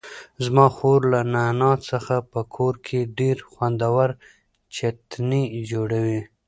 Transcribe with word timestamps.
زما 0.45 0.65
خور 0.75 0.99
له 1.13 1.19
نعناع 1.35 1.77
څخه 1.89 2.15
په 2.31 2.41
کور 2.55 2.73
کې 2.85 2.99
ډېر 3.19 3.37
خوندور 3.51 4.09
چتني 4.75 5.43
جوړوي. 5.71 6.21